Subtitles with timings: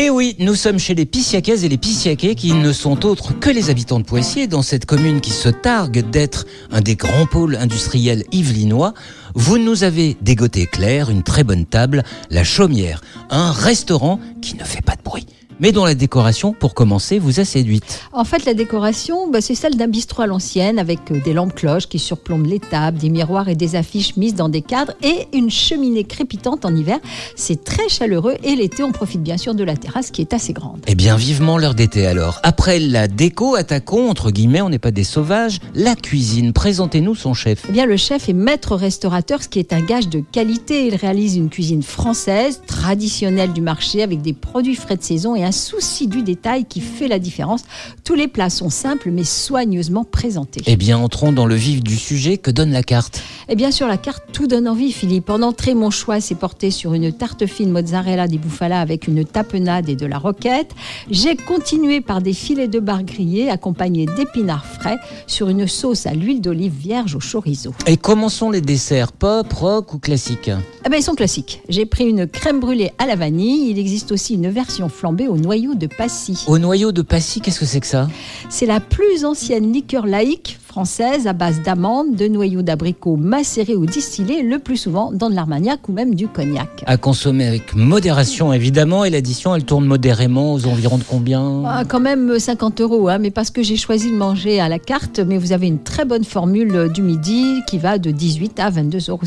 [0.00, 3.38] Et Eh oui, nous sommes chez les Pissiaquaises et les Pissiaquais qui ne sont autres
[3.38, 7.26] que les habitants de Poitiers, dans cette commune qui se targue d'être un des grands
[7.26, 8.94] pôles industriels yvelinois.
[9.34, 14.64] Vous nous avez dégoté clair, une très bonne table, la Chaumière, un restaurant qui ne
[14.64, 15.26] fait pas de bruit,
[15.60, 18.00] mais dont la décoration, pour commencer, vous a séduite.
[18.12, 21.54] En fait, la décoration, bah, c'est celle d'un bistrot à l'ancienne avec euh, des lampes
[21.54, 25.28] cloches qui surplombent les tables, des miroirs et des affiches mises dans des cadres et
[25.32, 26.98] une cheminée crépitante en hiver.
[27.36, 30.52] C'est très chaleureux et l'été, on profite bien sûr de la terrasse qui est assez
[30.52, 30.80] grande.
[30.86, 32.40] Eh bien, vivement l'heure d'été alors.
[32.42, 36.52] Après la déco, attaquons, entre guillemets, on n'est pas des sauvages, la cuisine.
[36.52, 37.66] Présentez-nous son chef.
[37.68, 40.86] Eh bien, le chef est maître restaurateur, ce qui est un gage de qualité.
[40.86, 45.44] Il réalise une cuisine française, traditionnelle du marché, avec des produits frais de saison et
[45.44, 47.62] un souci du détail qui fait la différence.
[48.04, 50.62] Tous les plats sont simples mais soigneusement présentés.
[50.66, 53.22] Eh bien, entrons dans le vif du sujet que donne la carte?
[53.48, 55.30] Et bien sur la carte, tout donne envie, Philippe.
[55.30, 59.24] En entrée, mon choix s'est porté sur une tarte fine mozzarella di bufala avec une
[59.24, 60.70] tapenade et de la roquette.
[61.10, 66.12] J'ai continué par des filets de bar grillés accompagnés d'épinards frais sur une sauce à
[66.14, 67.72] l'huile d'olive vierge au chorizo.
[67.86, 69.12] Et comment sont les desserts?
[69.12, 70.50] Pop, rock ou classiques
[70.86, 71.62] Eh ben, ils sont classiques.
[71.68, 73.70] J'ai pris une crème brûlée à la vanille.
[73.70, 76.44] Il existe aussi une version flambée au noyau de Passy.
[76.46, 78.08] Au noyau de Passy, qu'est-ce que c'est que ça?
[78.48, 83.86] C'est la plus ancienne liqueur laïque française à base d'amandes, de noyaux d'abricots macérés ou
[83.86, 86.84] distillés, le plus souvent dans de l'armagnac ou même du cognac.
[86.86, 89.04] À consommer avec modération, évidemment.
[89.04, 91.64] Et l'addition, elle tourne modérément aux environs de combien?
[91.66, 94.78] Ah, quand même 50 euros, hein, mais parce que j'ai choisi de manger à la
[94.78, 98.70] carte, mais vous avez une très bonne formule du midi qui va de 18 à
[98.70, 99.20] 22,50 euros.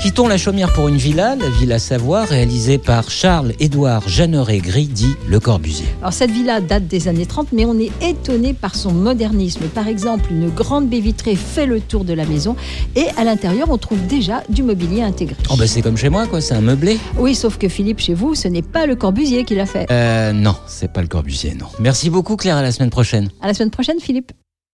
[0.00, 5.40] Quittons la chaumière pour une villa, la Villa Savoie, réalisée par Charles-Édouard Jeanneret-Gris, dit Le
[5.40, 5.86] Corbusier.
[6.00, 9.66] Alors cette villa date des années 30, mais on est étonné par son modernisme.
[9.74, 12.56] Par exemple, une grande baie vitrée fait le tour de la maison
[12.94, 15.36] et à l'intérieur, on trouve déjà du mobilier intégré.
[15.50, 16.98] Oh bah c'est comme chez moi, quoi, c'est un meublé.
[17.18, 19.86] Oui, sauf que Philippe, chez vous, ce n'est pas le Corbusier qui l'a fait.
[19.90, 21.66] Euh, non, c'est pas le Corbusier, non.
[21.78, 23.28] Merci beaucoup Claire, à la semaine prochaine.
[23.40, 24.32] À la semaine prochaine, Philippe.